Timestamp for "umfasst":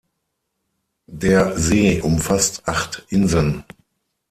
2.01-2.63